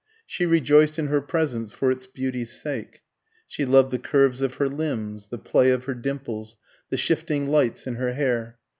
She 0.25 0.47
rejoiced 0.47 0.97
in 0.97 1.09
her 1.09 1.21
presence 1.21 1.71
for 1.71 1.91
its 1.91 2.07
beauty's 2.07 2.59
sake. 2.59 3.03
She 3.45 3.65
loved 3.65 3.91
the 3.91 3.99
curves 3.99 4.41
of 4.41 4.55
her 4.55 4.67
limbs, 4.67 5.27
the 5.27 5.37
play 5.37 5.69
of 5.69 5.85
her 5.85 5.93
dimples, 5.93 6.57
the 6.89 6.97
shifting 6.97 7.47
lights 7.49 7.85
in 7.85 7.97
her 7.97 8.13
hair. 8.13 8.57